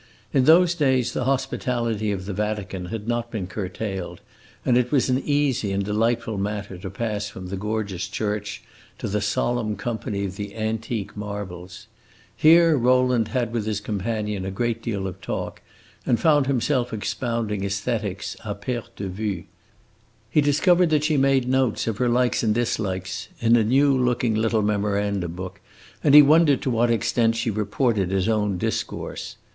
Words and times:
In 0.33 0.45
those 0.45 0.73
days 0.73 1.13
the 1.13 1.25
hospitality 1.25 2.11
of 2.11 2.25
the 2.25 2.33
Vatican 2.33 2.85
had 2.85 3.07
not 3.07 3.29
been 3.29 3.45
curtailed, 3.45 4.19
and 4.65 4.75
it 4.75 4.91
was 4.91 5.09
an 5.11 5.19
easy 5.19 5.71
and 5.71 5.85
delightful 5.85 6.39
matter 6.39 6.75
to 6.79 6.89
pass 6.89 7.29
from 7.29 7.49
the 7.49 7.55
gorgeous 7.55 8.07
church 8.07 8.63
to 8.97 9.07
the 9.07 9.21
solemn 9.21 9.75
company 9.75 10.25
of 10.25 10.37
the 10.37 10.55
antique 10.55 11.15
marbles. 11.15 11.85
Here 12.35 12.75
Rowland 12.75 13.27
had 13.27 13.53
with 13.53 13.67
his 13.67 13.79
companion 13.79 14.43
a 14.43 14.49
great 14.49 14.81
deal 14.81 15.05
of 15.05 15.21
talk, 15.21 15.61
and 16.03 16.19
found 16.19 16.47
himself 16.47 16.91
expounding 16.91 17.63
aesthetics 17.63 18.35
a 18.43 18.55
perte 18.55 18.95
de 18.95 19.07
vue. 19.07 19.43
He 20.31 20.41
discovered 20.41 20.89
that 20.89 21.03
she 21.03 21.15
made 21.15 21.47
notes 21.47 21.85
of 21.85 21.99
her 21.99 22.09
likes 22.09 22.41
and 22.41 22.55
dislikes 22.55 23.27
in 23.39 23.55
a 23.55 23.63
new 23.63 23.95
looking 23.95 24.33
little 24.33 24.63
memorandum 24.63 25.33
book, 25.33 25.61
and 26.03 26.15
he 26.15 26.23
wondered 26.23 26.63
to 26.63 26.71
what 26.71 26.89
extent 26.89 27.35
she 27.35 27.51
reported 27.51 28.09
his 28.09 28.27
own 28.27 28.57
discourse. 28.57 29.35